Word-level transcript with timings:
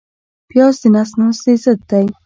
پیاز 0.49 0.75
د 0.81 0.83
نس 0.95 1.09
ناستي 1.19 1.53
ضد 1.63 1.79
دی 1.89 2.05